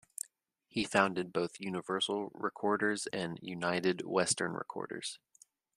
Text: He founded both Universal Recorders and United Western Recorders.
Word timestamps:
He 0.67 0.83
founded 0.83 1.31
both 1.31 1.59
Universal 1.59 2.31
Recorders 2.33 3.05
and 3.13 3.37
United 3.39 4.03
Western 4.03 4.53
Recorders. 4.53 5.19